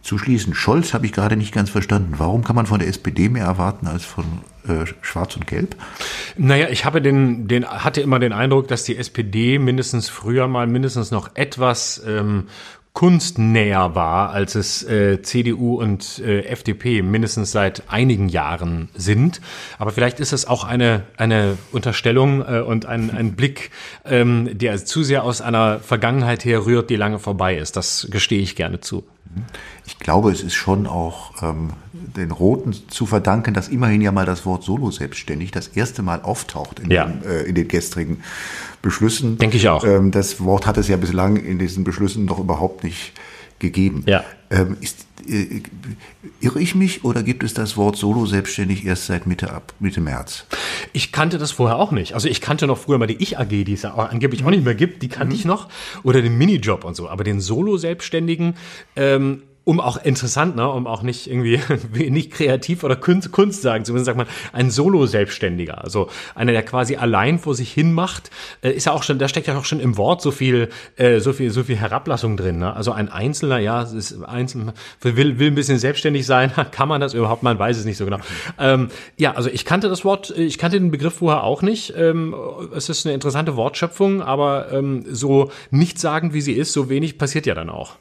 [0.03, 0.53] zu schließen.
[0.53, 2.15] Scholz habe ich gerade nicht ganz verstanden.
[2.17, 4.25] Warum kann man von der SPD mehr erwarten als von
[4.67, 5.77] äh, Schwarz und Gelb?
[6.37, 10.67] Naja, ich habe den, den, hatte immer den Eindruck, dass die SPD mindestens früher mal
[10.67, 12.47] mindestens noch etwas ähm,
[12.93, 19.41] kunstnäher war, als es äh, CDU und äh, FDP mindestens seit einigen Jahren sind.
[19.79, 23.71] Aber vielleicht ist es auch eine, eine Unterstellung äh, und ein, ein Blick,
[24.05, 27.75] ähm, der zu sehr aus einer Vergangenheit her rührt, die lange vorbei ist.
[27.75, 29.03] Das gestehe ich gerne zu.
[29.85, 34.27] Ich glaube, es ist schon auch ähm, den Roten zu verdanken, dass immerhin ja mal
[34.27, 37.05] das Wort Solo selbstständig das erste Mal auftaucht in, ja.
[37.05, 38.23] den, äh, in den gestrigen
[38.83, 39.39] Beschlüssen.
[39.39, 39.83] Denke ich auch.
[39.83, 43.13] Ähm, das Wort hat es ja bislang in diesen Beschlüssen doch überhaupt nicht
[43.57, 44.03] gegeben.
[44.05, 44.23] Ja.
[44.51, 45.61] Ähm, ist, äh,
[46.41, 50.01] irre ich mich oder gibt es das Wort Solo selbstständig erst seit Mitte ab Mitte
[50.01, 50.45] März?
[50.91, 52.13] Ich kannte das vorher auch nicht.
[52.13, 54.65] Also ich kannte noch früher mal die Ich AG, die es ja angeblich auch nicht
[54.65, 55.39] mehr gibt, die kannte mhm.
[55.39, 55.69] ich noch
[56.03, 57.07] oder den Minijob und so.
[57.07, 58.55] Aber den Solo Selbstständigen
[58.97, 61.59] ähm, um auch interessant, ne, um auch nicht irgendwie
[62.09, 66.63] nicht kreativ oder Kunst, Kunst sagen zu müssen, sagt man, ein Solo-Selbstständiger, also einer, der
[66.63, 68.29] quasi allein vor sich hin macht,
[68.61, 71.19] äh, ist ja auch schon, da steckt ja auch schon im Wort so viel, äh,
[71.19, 72.59] so viel, so viel Herablassung drin.
[72.59, 72.75] Ne?
[72.75, 77.13] Also ein Einzelner, ja, ist einzeln, will, will ein bisschen selbstständig sein, kann man das
[77.13, 77.43] überhaupt?
[77.43, 78.19] Man weiß es nicht so genau.
[78.59, 81.93] Ähm, ja, also ich kannte das Wort, ich kannte den Begriff vorher auch nicht.
[81.95, 82.35] Ähm,
[82.75, 87.17] es ist eine interessante Wortschöpfung, aber ähm, so nicht sagen, wie sie ist, so wenig
[87.17, 87.95] passiert ja dann auch.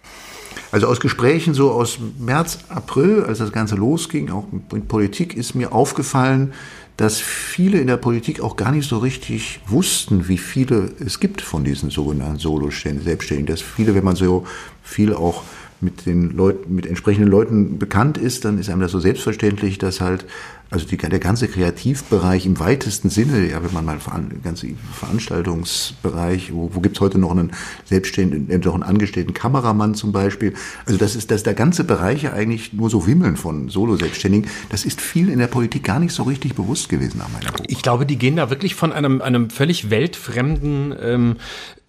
[0.73, 5.55] Also aus Gesprächen so aus März, April, als das Ganze losging, auch mit Politik, ist
[5.55, 6.55] mir aufgefallen,
[6.97, 11.43] dass viele in der Politik auch gar nicht so richtig wussten, wie viele es gibt
[11.43, 13.47] von diesen sogenannten Solo-Selbstständigen.
[13.47, 14.47] Dass viele, wenn man so
[14.83, 15.43] viel auch
[15.83, 20.01] mit den Leuten, mit entsprechenden Leuten bekannt ist, dann ist einem das so selbstverständlich, dass
[20.01, 20.25] halt
[20.73, 26.53] also die, der ganze Kreativbereich im weitesten Sinne, ja, wenn man mal veran, ganze Veranstaltungsbereich,
[26.53, 27.53] wo, wo gibt's heute noch einen
[27.85, 30.55] selbstständigen, äh, noch einen angestellten Kameramann zum Beispiel?
[30.87, 34.51] Also das ist, dass der ganze Bereich eigentlich nur so wimmeln von Solo-Selbstständigen.
[34.71, 37.67] Das ist vielen in der Politik gar nicht so richtig bewusst gewesen nach meiner Beobachtung.
[37.69, 41.37] Ich glaube, die gehen da wirklich von einem, einem völlig weltfremden ähm,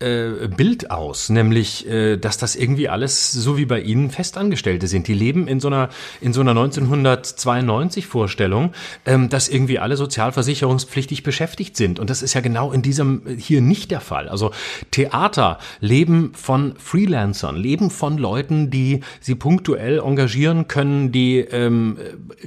[0.03, 5.07] äh, Bild aus, nämlich, äh, dass das irgendwie alles so wie bei Ihnen Festangestellte sind.
[5.07, 8.72] Die leben in so einer, in so einer 1992 Vorstellung,
[9.05, 11.99] ähm, dass irgendwie alle sozialversicherungspflichtig beschäftigt sind.
[11.99, 14.29] Und das ist ja genau in diesem hier nicht der Fall.
[14.29, 14.51] Also
[14.91, 21.97] Theater leben von Freelancern, leben von Leuten, die sie punktuell engagieren können, die, ähm,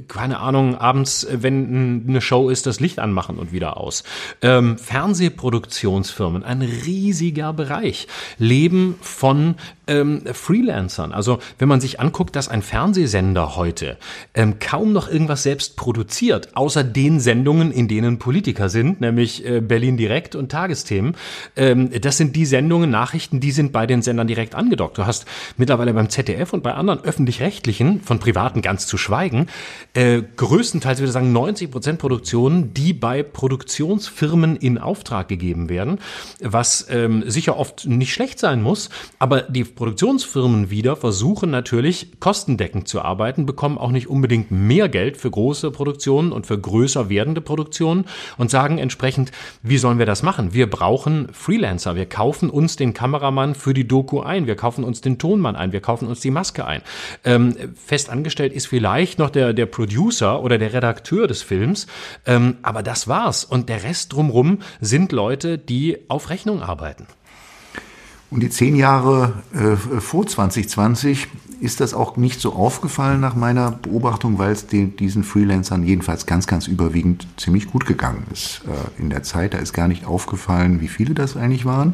[0.07, 4.03] keine Ahnung, abends, wenn eine Show ist, das Licht anmachen und wieder aus.
[4.41, 9.55] Ähm, Fernsehproduktionsfirmen, ein riesiger Bereich, leben von
[9.87, 11.11] ähm, Freelancern.
[11.11, 13.97] Also wenn man sich anguckt, dass ein Fernsehsender heute
[14.33, 19.61] ähm, kaum noch irgendwas selbst produziert, außer den Sendungen, in denen Politiker sind, nämlich äh,
[19.61, 21.15] Berlin Direkt und Tagesthemen.
[21.55, 24.97] Ähm, das sind die Sendungen, Nachrichten, die sind bei den Sendern direkt angedockt.
[24.97, 25.25] Du hast
[25.57, 29.47] mittlerweile beim ZDF und bei anderen öffentlich-rechtlichen, von privaten ganz zu schweigen,
[29.93, 35.99] äh, größtenteils würde ich sagen 90 Prozent Produktionen, die bei Produktionsfirmen in Auftrag gegeben werden,
[36.41, 42.89] was ähm, sicher oft nicht schlecht sein muss, aber die Produktionsfirmen wieder versuchen natürlich kostendeckend
[42.89, 47.39] zu arbeiten, bekommen auch nicht unbedingt mehr Geld für große Produktionen und für größer werdende
[47.39, 48.05] Produktionen
[48.37, 49.31] und sagen entsprechend,
[49.63, 50.53] wie sollen wir das machen?
[50.53, 51.95] Wir brauchen Freelancer.
[51.95, 54.47] Wir kaufen uns den Kameramann für die Doku ein.
[54.47, 55.71] Wir kaufen uns den Tonmann ein.
[55.71, 56.81] Wir kaufen uns die Maske ein.
[57.23, 61.87] Ähm, fest angestellt ist vielleicht noch der, der Producer oder der Redakteur des Films.
[62.25, 63.45] Ähm, aber das war's.
[63.45, 67.07] Und der Rest drumrum sind Leute, die auf Rechnung arbeiten.
[68.29, 71.27] Und die zehn Jahre äh, vor 2020
[71.59, 76.25] ist das auch nicht so aufgefallen nach meiner Beobachtung, weil es den, diesen Freelancern jedenfalls
[76.25, 79.53] ganz, ganz überwiegend ziemlich gut gegangen ist äh, in der Zeit.
[79.53, 81.93] Da ist gar nicht aufgefallen, wie viele das eigentlich waren.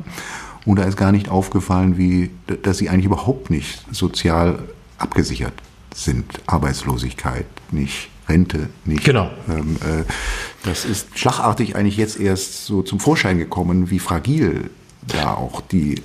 [0.65, 2.31] Und da ist gar nicht aufgefallen, wie,
[2.63, 4.59] dass sie eigentlich überhaupt nicht sozial
[4.97, 5.53] abgesichert
[5.93, 6.25] sind.
[6.47, 9.03] Arbeitslosigkeit nicht, Rente nicht.
[9.03, 9.29] Genau.
[9.49, 10.03] Ähm, äh,
[10.63, 14.69] das ist schlagartig eigentlich jetzt erst so zum Vorschein gekommen, wie fragil
[15.05, 16.01] da auch die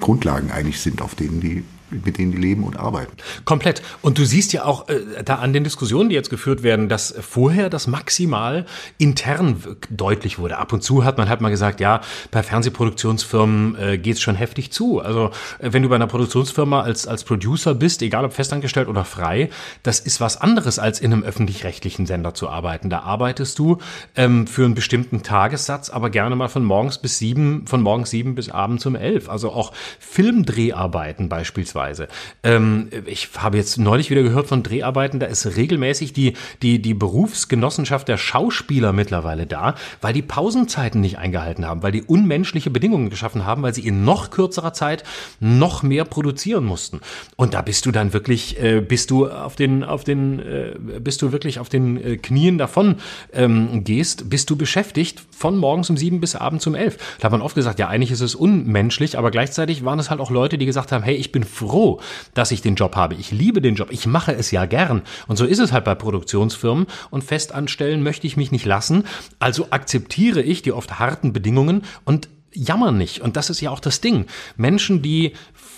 [0.00, 1.64] Grundlagen eigentlich sind, auf denen die
[2.04, 3.12] mit denen die leben und arbeiten.
[3.44, 3.82] Komplett.
[4.00, 7.14] Und du siehst ja auch äh, da an den Diskussionen, die jetzt geführt werden, dass
[7.20, 8.66] vorher das maximal
[8.98, 10.58] intern deutlich wurde.
[10.58, 12.00] Ab und zu hat man halt mal gesagt, ja,
[12.30, 15.00] bei Fernsehproduktionsfirmen äh, geht es schon heftig zu.
[15.00, 19.04] Also äh, wenn du bei einer Produktionsfirma als, als Producer bist, egal ob festangestellt oder
[19.04, 19.50] frei,
[19.82, 22.90] das ist was anderes, als in einem öffentlich-rechtlichen Sender zu arbeiten.
[22.90, 23.78] Da arbeitest du
[24.16, 28.34] ähm, für einen bestimmten Tagessatz, aber gerne mal von morgens bis sieben, von morgens sieben
[28.34, 29.28] bis abends um elf.
[29.28, 32.08] Also auch Filmdreharbeiten beispielsweise beispielsweise.
[32.42, 36.94] Ähm, ich habe jetzt neulich wieder gehört von Dreharbeiten, da ist regelmäßig die, die, die
[36.94, 43.10] Berufsgenossenschaft der Schauspieler mittlerweile da, weil die Pausenzeiten nicht eingehalten haben, weil die unmenschliche Bedingungen
[43.10, 45.04] geschaffen haben, weil sie in noch kürzerer Zeit
[45.40, 47.00] noch mehr produzieren mussten.
[47.36, 51.22] Und da bist du dann wirklich, äh, bist du auf den, auf den, äh, bist
[51.22, 52.96] du wirklich auf den äh, Knien davon
[53.32, 56.96] ähm, gehst, bist du beschäftigt von morgens um sieben bis abends um elf.
[57.18, 60.20] Da hat man oft gesagt, ja, eigentlich ist es unmenschlich, aber gleichzeitig waren es halt
[60.20, 62.00] auch Leute, die gesagt haben, hey, ich bin froh,
[62.32, 63.16] dass ich den Job habe.
[63.16, 63.88] Ich liebe den Job.
[63.90, 65.02] Ich mache es ja gern.
[65.26, 66.86] Und so ist es halt bei Produktionsfirmen.
[67.10, 69.02] Und festanstellen möchte ich mich nicht lassen.
[69.40, 73.20] Also akzeptiere ich die oft harten Bedingungen und jammer nicht.
[73.20, 74.26] Und das ist ja auch das Ding.
[74.56, 75.32] Menschen, die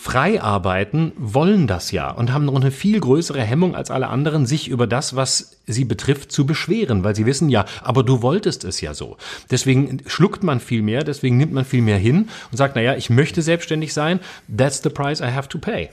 [0.04, 4.44] frei arbeiten, wollen das ja und haben noch eine viel größere Hemmung als alle anderen,
[4.44, 8.64] sich über das, was sie betrifft, zu beschweren, weil sie wissen ja, aber du wolltest
[8.64, 9.16] es ja so.
[9.50, 13.08] Deswegen schluckt man viel mehr, deswegen nimmt man viel mehr hin und sagt, naja, ich
[13.08, 14.20] möchte selbstständig sein,
[14.54, 15.88] that's the price I have to pay.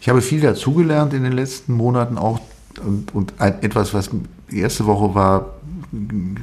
[0.00, 2.38] Ich habe viel dazugelernt in den letzten Monaten auch
[2.86, 4.10] und, und etwas, was
[4.50, 5.59] die erste Woche war,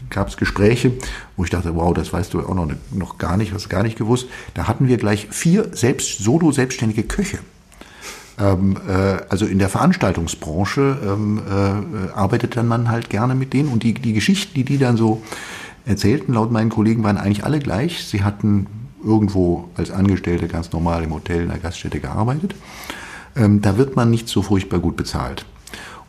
[0.10, 0.92] gab es Gespräche,
[1.36, 3.84] wo ich dachte, wow, das weißt du auch noch, noch gar nicht, hast du gar
[3.84, 4.28] nicht gewusst.
[4.54, 7.40] Da hatten wir gleich vier selbst, solo-selbstständige Köche.
[8.40, 13.70] Ähm, äh, also in der Veranstaltungsbranche ähm, äh, arbeitet dann man halt gerne mit denen
[13.70, 15.24] und die, die Geschichten, die die dann so
[15.86, 18.06] erzählten, laut meinen Kollegen, waren eigentlich alle gleich.
[18.06, 18.68] Sie hatten
[19.04, 22.54] irgendwo als Angestellte ganz normal im Hotel in der Gaststätte gearbeitet.
[23.36, 25.46] Ähm, da wird man nicht so furchtbar gut bezahlt.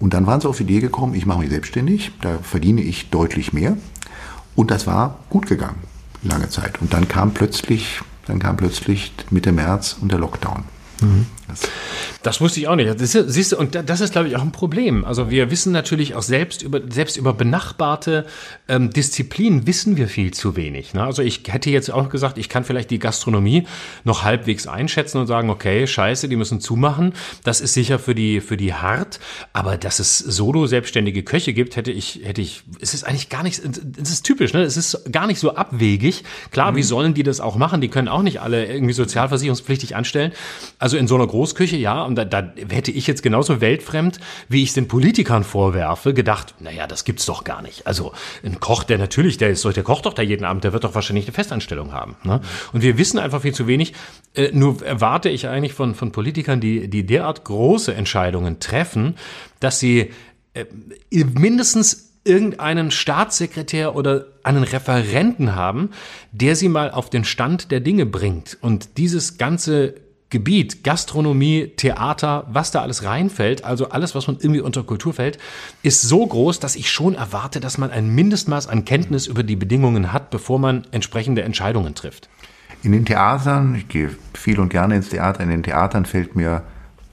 [0.00, 3.10] Und dann waren sie auf die Idee gekommen, ich mache mich selbstständig, da verdiene ich
[3.10, 3.76] deutlich mehr.
[4.54, 5.78] Und das war gut gegangen,
[6.22, 6.80] lange Zeit.
[6.80, 10.64] Und dann kam plötzlich, dann kam plötzlich Mitte März und der Lockdown.
[11.00, 11.26] Mhm.
[11.48, 11.60] Das,
[12.22, 12.88] das, wusste ich auch nicht.
[12.88, 15.04] Das ist, siehst du, und das ist, glaube ich, auch ein Problem.
[15.04, 18.26] Also wir wissen natürlich auch selbst über, selbst über benachbarte
[18.68, 20.94] ähm, Disziplinen wissen wir viel zu wenig.
[20.94, 21.02] Ne?
[21.02, 23.66] Also ich hätte jetzt auch gesagt, ich kann vielleicht die Gastronomie
[24.04, 27.14] noch halbwegs einschätzen und sagen, okay, scheiße, die müssen zumachen.
[27.44, 29.20] Das ist sicher für die, für die hart.
[29.52, 33.42] Aber dass es solo selbstständige Köche gibt, hätte ich, hätte ich, es ist eigentlich gar
[33.42, 33.60] nicht,
[34.00, 34.62] es ist typisch, ne?
[34.62, 36.24] Es ist gar nicht so abwegig.
[36.50, 36.76] Klar, mhm.
[36.76, 37.80] wie sollen die das auch machen?
[37.80, 40.32] Die können auch nicht alle irgendwie sozialversicherungspflichtig anstellen.
[40.78, 44.64] Also in so einer Großküche, ja, und da, da hätte ich jetzt genauso weltfremd, wie
[44.64, 47.86] ich es den Politikern vorwerfe, gedacht, naja, das gibt's doch gar nicht.
[47.86, 50.82] Also ein Koch, der natürlich, der ist der kocht doch da jeden Abend, der wird
[50.82, 52.16] doch wahrscheinlich eine Festanstellung haben.
[52.24, 52.40] Ne?
[52.72, 53.92] Und wir wissen einfach viel zu wenig.
[54.34, 59.14] Äh, nur erwarte ich eigentlich von, von Politikern, die, die derart große Entscheidungen treffen,
[59.60, 60.10] dass sie
[60.54, 60.64] äh,
[61.12, 65.90] mindestens irgendeinen Staatssekretär oder einen Referenten haben,
[66.32, 68.58] der sie mal auf den Stand der Dinge bringt.
[68.60, 74.60] Und dieses ganze Gebiet, Gastronomie, Theater, was da alles reinfällt, also alles, was man irgendwie
[74.60, 75.38] unter Kultur fällt,
[75.82, 79.56] ist so groß, dass ich schon erwarte, dass man ein Mindestmaß an Kenntnis über die
[79.56, 82.28] Bedingungen hat, bevor man entsprechende Entscheidungen trifft.
[82.82, 86.62] In den Theatern, ich gehe viel und gerne ins Theater, in den Theatern fällt mir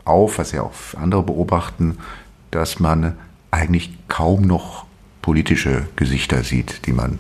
[0.04, 1.97] auf, was ja auch andere beobachten,
[2.51, 3.17] dass man
[3.49, 4.86] eigentlich kaum noch
[5.21, 7.17] politische Gesichter sieht, die man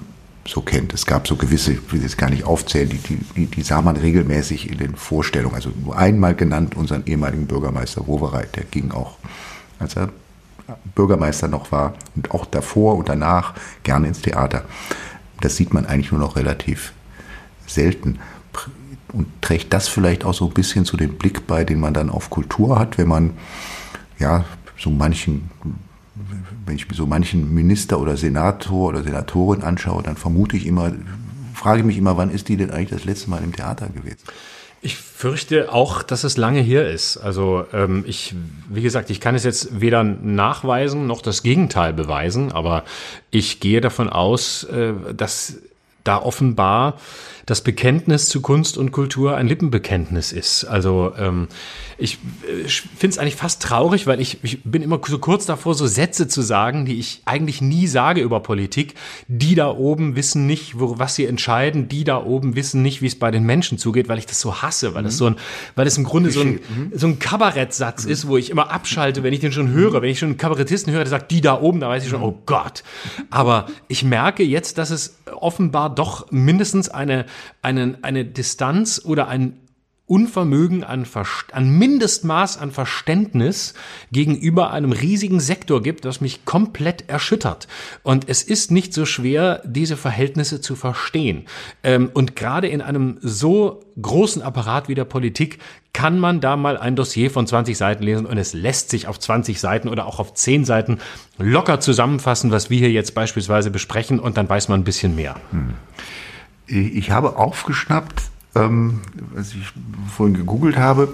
[0.47, 0.93] so kennt.
[0.93, 3.97] Es gab so gewisse, ich will jetzt gar nicht aufzählen, die, die, die sah man
[3.97, 5.55] regelmäßig in den Vorstellungen.
[5.55, 9.17] Also nur einmal genannt unseren ehemaligen Bürgermeister Wowereit, der ging auch,
[9.79, 10.09] als er
[10.95, 13.53] Bürgermeister noch war und auch davor und danach
[13.83, 14.65] gerne ins Theater.
[15.41, 16.93] Das sieht man eigentlich nur noch relativ
[17.67, 18.19] selten.
[19.13, 22.09] Und trägt das vielleicht auch so ein bisschen zu dem Blick bei, den man dann
[22.09, 23.31] auf Kultur hat, wenn man
[24.19, 24.45] ja
[24.77, 25.49] so manchen
[26.65, 30.91] wenn ich mir so manchen Minister oder Senator oder Senatorin anschaue, dann vermute ich immer,
[31.53, 34.19] frage ich mich immer, wann ist die denn eigentlich das letzte Mal im Theater gewesen?
[34.81, 37.17] Ich fürchte auch, dass es lange hier ist.
[37.17, 38.35] Also ähm, ich,
[38.69, 42.83] wie gesagt, ich kann es jetzt weder nachweisen noch das Gegenteil beweisen, aber
[43.31, 45.55] ich gehe davon aus, äh, dass
[46.03, 46.99] da offenbar
[47.45, 50.65] das Bekenntnis zu Kunst und Kultur ein Lippenbekenntnis ist.
[50.65, 51.47] Also ähm,
[51.97, 55.45] ich, äh, ich finde es eigentlich fast traurig, weil ich, ich bin immer so kurz
[55.45, 58.95] davor, so Sätze zu sagen, die ich eigentlich nie sage über Politik.
[59.27, 61.87] Die da oben wissen nicht, wo, was sie entscheiden.
[61.87, 64.61] Die da oben wissen nicht, wie es bei den Menschen zugeht, weil ich das so
[64.63, 65.17] hasse, weil das mhm.
[65.17, 65.35] so ein,
[65.75, 66.91] weil das im Grunde so ein, mhm.
[66.95, 70.01] so ein Kabarettsatz ist, wo ich immer abschalte, wenn ich den schon höre.
[70.01, 72.23] Wenn ich schon einen Kabarettisten höre, der sagt, die da oben, da weiß ich schon,
[72.23, 72.83] oh Gott.
[73.29, 77.25] Aber ich merke jetzt, dass es offenbar doch mindestens eine
[77.61, 79.59] einen, eine Distanz oder ein
[80.07, 81.07] Unvermögen an,
[81.51, 83.73] an Mindestmaß an Verständnis
[84.11, 87.67] gegenüber einem riesigen Sektor gibt, das mich komplett erschüttert.
[88.03, 91.45] Und es ist nicht so schwer, diese Verhältnisse zu verstehen.
[91.81, 95.57] Ähm, und gerade in einem so großen Apparat wie der Politik
[95.91, 99.17] kann man da mal ein Dossier von 20 Seiten lesen und es lässt sich auf
[99.17, 100.99] 20 Seiten oder auch auf 10 Seiten
[101.39, 105.35] locker zusammenfassen, was wir hier jetzt beispielsweise besprechen und dann weiß man ein bisschen mehr.
[105.49, 105.73] Hm.
[106.67, 108.23] Ich habe aufgeschnappt,
[108.55, 109.01] ähm,
[109.33, 109.71] was ich
[110.15, 111.13] vorhin gegoogelt habe,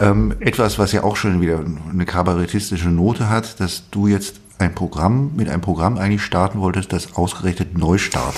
[0.00, 4.74] ähm, etwas, was ja auch schon wieder eine kabarettistische Note hat, dass du jetzt ein
[4.74, 8.36] Programm mit einem Programm eigentlich starten wolltest, das ausgerechnet Neustart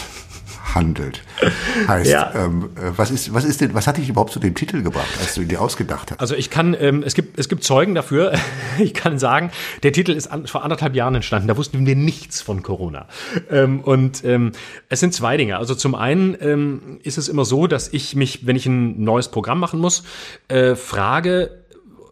[0.77, 1.23] handelt.
[1.89, 2.33] Heißt, ja.
[2.35, 5.09] ähm, äh, was ist, was ist denn, was hat dich überhaupt zu dem Titel gebracht,
[5.21, 6.21] als du ihn dir ausgedacht hast?
[6.21, 8.35] Also ich kann, ähm, es gibt, es gibt Zeugen dafür.
[8.79, 9.51] ich kann sagen,
[9.83, 11.49] der Titel ist an, vor anderthalb Jahren entstanden.
[11.49, 13.07] Da wussten wir nichts von Corona.
[13.51, 14.53] Ähm, und ähm,
[14.89, 15.57] es sind zwei Dinge.
[15.57, 19.29] Also zum einen ähm, ist es immer so, dass ich mich, wenn ich ein neues
[19.29, 20.05] Programm machen muss,
[20.49, 21.66] äh, frage,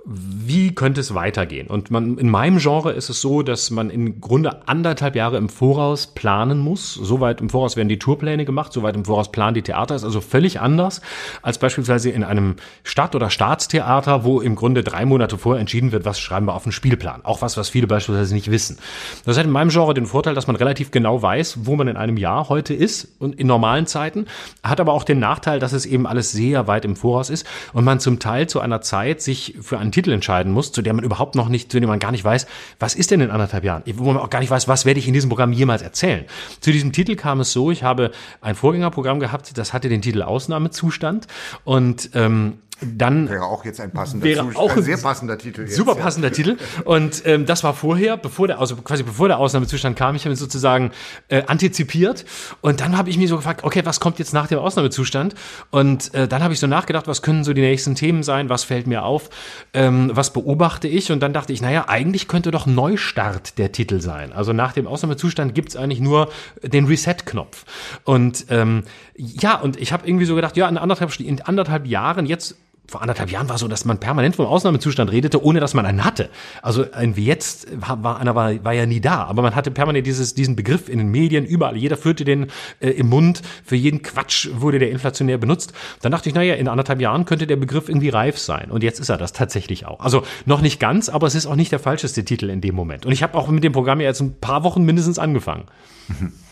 [0.07, 1.69] wie könnte es weitergehen?
[1.69, 5.49] Und man, in meinem Genre ist es so, dass man im Grunde anderthalb Jahre im
[5.49, 6.93] Voraus planen muss.
[6.93, 9.95] Soweit im Voraus werden die Tourpläne gemacht, soweit im Voraus planen die Theater.
[9.95, 11.01] Ist also völlig anders
[11.41, 16.05] als beispielsweise in einem Stadt- oder Staatstheater, wo im Grunde drei Monate vorher entschieden wird,
[16.05, 17.25] was schreiben wir auf den Spielplan.
[17.25, 18.79] Auch was, was viele beispielsweise nicht wissen.
[19.25, 21.97] Das hat in meinem Genre den Vorteil, dass man relativ genau weiß, wo man in
[21.97, 24.27] einem Jahr heute ist und in normalen Zeiten.
[24.63, 27.85] Hat aber auch den Nachteil, dass es eben alles sehr weit im Voraus ist und
[27.85, 31.05] man zum Teil zu einer Zeit sich für ein Titel entscheiden muss, zu der man
[31.05, 32.47] überhaupt noch nicht, zu dem man gar nicht weiß,
[32.79, 35.09] was ist denn in anderthalb Jahren, wo man auch gar nicht weiß, was werde ich
[35.09, 36.25] in diesem Programm jemals erzählen.
[36.61, 40.23] Zu diesem Titel kam es so, ich habe ein Vorgängerprogramm gehabt, das hatte den Titel
[40.23, 41.27] Ausnahmezustand
[41.65, 45.63] und ähm, dann wäre auch jetzt ein passender wäre auch ein sehr passender Titel.
[45.63, 46.35] Jetzt, super passender ja.
[46.35, 46.57] Titel.
[46.85, 50.35] Und ähm, das war vorher, bevor der, also quasi bevor der Ausnahmezustand kam, ich habe
[50.35, 50.91] ihn sozusagen
[51.29, 52.25] äh, antizipiert.
[52.61, 55.35] Und dann habe ich mich so gefragt, okay, was kommt jetzt nach dem Ausnahmezustand?
[55.71, 58.49] Und äh, dann habe ich so nachgedacht, was können so die nächsten Themen sein?
[58.49, 59.31] Was fällt mir auf?
[59.73, 61.13] Ähm, was beobachte ich?
[61.13, 64.33] Und dann dachte ich, naja, eigentlich könnte doch Neustart der Titel sein.
[64.33, 66.31] Also nach dem Ausnahmezustand gibt's eigentlich nur
[66.63, 67.65] den Reset-Knopf.
[68.03, 68.83] Und ähm,
[69.17, 72.57] ja, und ich habe irgendwie so gedacht, ja, in anderthalb, in anderthalb Jahren jetzt
[72.87, 76.05] vor anderthalb Jahren war so, dass man permanent vom Ausnahmezustand redete, ohne dass man einen
[76.05, 76.29] hatte.
[76.63, 80.07] Also ein wie jetzt war einer war, war ja nie da, aber man hatte permanent
[80.07, 81.77] dieses, diesen Begriff in den Medien, überall.
[81.77, 82.49] Jeder führte den
[82.81, 83.43] äh, im Mund.
[83.65, 85.73] Für jeden Quatsch wurde der inflationär benutzt.
[86.03, 88.71] Dann dachte ich, naja, in anderthalb Jahren könnte der Begriff irgendwie reif sein.
[88.71, 90.01] Und jetzt ist er das tatsächlich auch.
[90.01, 93.07] Also noch nicht ganz, aber es ist auch nicht der falscheste Titel in dem Moment.
[93.07, 95.65] Und ich habe auch mit dem Programm ja jetzt ein paar Wochen mindestens angefangen.
[96.09, 96.33] Mhm.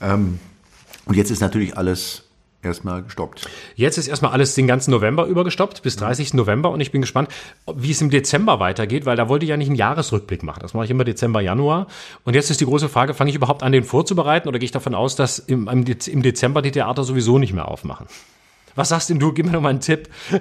[0.00, 0.38] Ähm,
[1.06, 2.27] und jetzt ist natürlich alles
[2.62, 3.48] erstmal gestoppt.
[3.76, 6.32] Jetzt ist erstmal alles den ganzen November über gestoppt, bis 30.
[6.32, 6.38] Mhm.
[6.38, 6.70] November.
[6.70, 7.30] Und ich bin gespannt,
[7.72, 10.60] wie es im Dezember weitergeht, weil da wollte ich ja nicht einen Jahresrückblick machen.
[10.62, 11.86] Das mache ich immer Dezember, Januar.
[12.24, 14.72] Und jetzt ist die große Frage, fange ich überhaupt an, den vorzubereiten oder gehe ich
[14.72, 18.06] davon aus, dass im, im Dezember die Theater sowieso nicht mehr aufmachen?
[18.74, 19.32] Was sagst denn du?
[19.32, 20.08] Gib mir noch mal einen Tipp.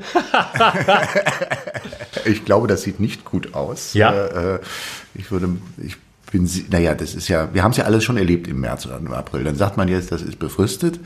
[2.25, 3.95] ich glaube, das sieht nicht gut aus.
[3.95, 4.12] Ja.
[4.12, 4.60] Äh, äh,
[5.15, 5.97] ich würde, ich
[6.32, 8.97] Sie, naja, das ist ja, wir haben es ja alles schon erlebt im März oder
[8.97, 9.43] im April.
[9.43, 10.99] Dann sagt man jetzt, das ist befristet.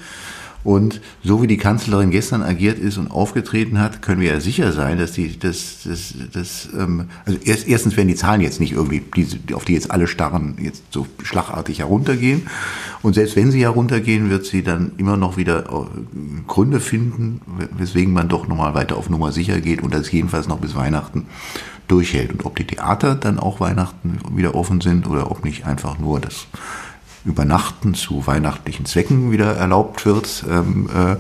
[0.64, 4.72] Und so wie die Kanzlerin gestern agiert ist und aufgetreten hat, können wir ja sicher
[4.72, 8.74] sein, dass die, das, das, das, ähm, also erst, erstens werden die Zahlen jetzt nicht
[8.74, 12.48] irgendwie, die, auf die jetzt alle starren, jetzt so schlagartig heruntergehen.
[13.02, 17.42] Und selbst wenn sie heruntergehen, wird sie dann immer noch wieder äh, Gründe finden,
[17.78, 21.26] weswegen man doch nochmal weiter auf Nummer sicher geht und das jedenfalls noch bis Weihnachten
[21.88, 22.32] durchhält.
[22.32, 26.20] Und ob die Theater dann auch Weihnachten wieder offen sind oder ob nicht einfach nur
[26.20, 26.48] das
[27.26, 31.18] Übernachten zu weihnachtlichen Zwecken wieder erlaubt wird, ähm, äh,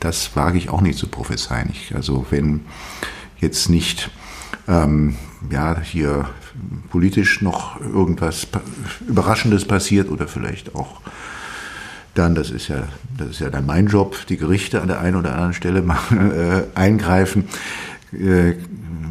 [0.00, 1.70] das wage ich auch nicht zu prophezeien.
[1.72, 2.62] Ich, also wenn
[3.38, 4.10] jetzt nicht
[4.68, 5.16] ähm,
[5.50, 6.28] ja, hier
[6.90, 8.46] politisch noch irgendwas
[9.06, 11.00] Überraschendes passiert oder vielleicht auch
[12.14, 12.84] dann, das ist ja,
[13.18, 15.98] das ist ja dann mein Job, die Gerichte an der einen oder anderen Stelle mal,
[16.74, 17.48] äh, eingreifen,
[18.14, 18.54] äh,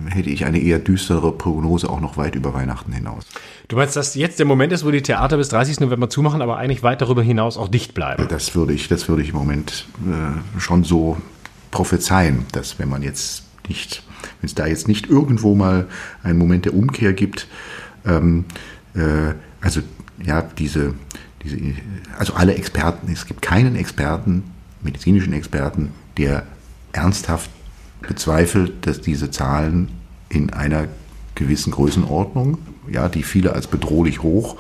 [0.10, 3.26] hätte ich eine eher düstere Prognose auch noch weit über Weihnachten hinaus.
[3.68, 5.80] Du meinst, dass jetzt der Moment ist, wo die Theater bis 30.
[5.80, 8.26] November zumachen, aber eigentlich weit darüber hinaus auch dicht bleiben?
[8.30, 11.18] Das würde ich, das würde ich im Moment äh, schon so
[11.72, 14.04] prophezeien, dass wenn man jetzt nicht,
[14.42, 15.88] wenn es da jetzt nicht irgendwo mal
[16.22, 17.48] einen Moment der Umkehr gibt,
[18.06, 18.46] ähm,
[18.96, 19.82] äh, also
[20.24, 20.94] ja, diese,
[21.44, 21.58] diese,
[22.18, 24.44] also alle Experten, es gibt keinen Experten,
[24.82, 26.44] medizinischen Experten, der
[26.92, 27.50] ernsthaft
[28.08, 29.90] bezweifelt, dass diese Zahlen
[30.30, 30.88] in einer
[31.36, 32.58] gewissen Größenordnung,
[32.90, 34.58] ja, die viele als bedrohlich hoch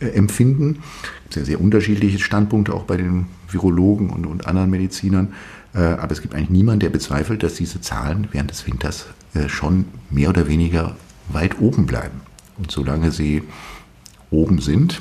[0.00, 0.82] äh, empfinden.
[1.30, 5.34] Sehr, sehr unterschiedliche Standpunkte auch bei den Virologen und, und anderen Medizinern.
[5.74, 9.48] Äh, aber es gibt eigentlich niemanden, der bezweifelt, dass diese Zahlen während des Winters äh,
[9.48, 10.96] schon mehr oder weniger
[11.28, 12.20] weit oben bleiben.
[12.56, 13.42] Und solange sie
[14.30, 15.00] oben sind,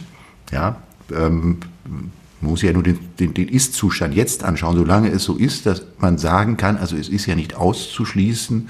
[0.52, 0.78] ja,
[1.13, 1.60] ähm,
[2.44, 5.84] man muss ja nur den, den, den Ist-Zustand jetzt anschauen, solange es so ist, dass
[5.98, 8.70] man sagen kann, also es ist ja nicht auszuschließen,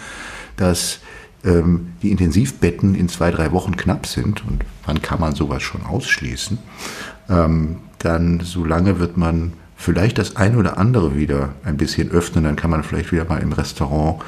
[0.57, 0.99] dass
[1.43, 4.45] ähm, die Intensivbetten in zwei, drei Wochen knapp sind.
[4.45, 6.59] Und wann kann man sowas schon ausschließen?
[7.29, 12.55] Ähm, dann solange wird man vielleicht das eine oder andere wieder ein bisschen öffnen, dann
[12.55, 14.21] kann man vielleicht wieder mal im Restaurant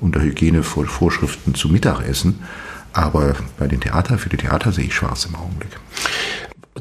[0.00, 2.40] unter Hygienevorschriften zu Mittag essen.
[2.92, 5.70] Aber bei den Theatern, für die Theater sehe ich schwarz im Augenblick.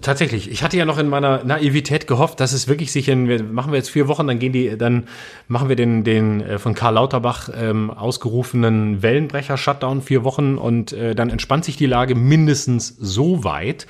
[0.01, 0.49] Tatsächlich.
[0.49, 3.77] Ich hatte ja noch in meiner Naivität gehofft, dass es wirklich sich in, machen wir
[3.77, 5.07] jetzt vier Wochen, dann gehen die, dann
[5.47, 11.13] machen wir den, den äh, von Karl Lauterbach ähm, ausgerufenen Wellenbrecher-Shutdown vier Wochen und äh,
[11.13, 13.85] dann entspannt sich die Lage mindestens so weit,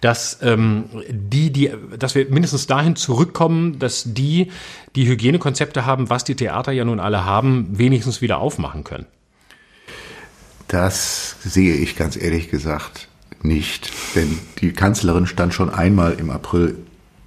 [0.00, 4.52] dass ähm, die, die, dass wir mindestens dahin zurückkommen, dass die,
[4.94, 9.06] die Hygienekonzepte haben, was die Theater ja nun alle haben, wenigstens wieder aufmachen können.
[10.68, 13.08] Das sehe ich ganz ehrlich gesagt
[13.42, 13.90] nicht.
[14.14, 16.76] Denn die Kanzlerin stand schon einmal im April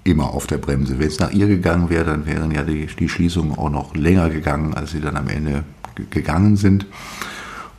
[0.03, 0.99] immer auf der Bremse.
[0.99, 4.29] Wenn es nach ihr gegangen wäre, dann wären ja die, die Schließungen auch noch länger
[4.29, 5.63] gegangen, als sie dann am Ende
[6.09, 6.85] gegangen sind.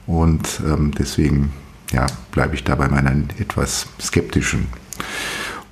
[0.07, 1.53] Und ähm, deswegen
[1.93, 4.67] ja, bleibe ich da bei meiner etwas skeptischen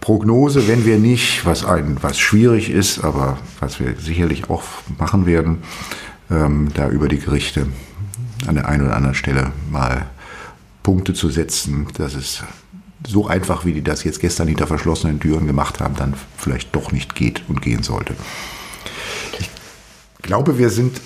[0.01, 4.63] Prognose, wenn wir nicht, was ein, was schwierig ist, aber was wir sicherlich auch
[4.99, 5.59] machen werden,
[6.31, 7.67] ähm, da über die Gerichte
[8.47, 10.07] an der einen oder anderen Stelle mal
[10.89, 12.43] Punkte zu setzen, dass es
[13.07, 16.93] so einfach, wie die das jetzt gestern hinter verschlossenen Türen gemacht haben, dann vielleicht doch
[16.93, 18.15] nicht geht und gehen sollte.
[19.39, 19.51] Ich
[20.23, 20.99] glaube, wir sind,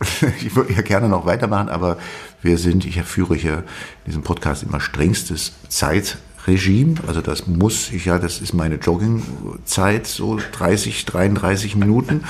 [0.40, 1.96] ich würde ja gerne noch weitermachen, aber
[2.42, 6.18] wir sind, ich führe hier in diesem Podcast immer strengstes Zeit,
[6.50, 6.94] Regime.
[7.06, 12.24] Also das muss ich ja, das ist meine Joggingzeit, so 30, 33 Minuten.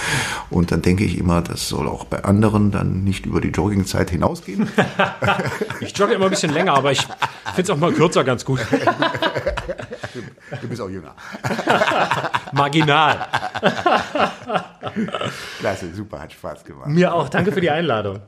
[0.51, 4.11] Und dann denke ich immer, das soll auch bei anderen dann nicht über die Joggingzeit
[4.11, 4.69] hinausgehen.
[5.81, 8.61] ich jogge immer ein bisschen länger, aber ich finde es auch mal kürzer ganz gut.
[10.61, 11.15] Du bist auch jünger.
[12.53, 13.27] Marginal.
[15.59, 16.89] Klasse, super, hat Spaß gemacht.
[16.89, 17.29] Mir auch.
[17.29, 18.21] Danke für die Einladung.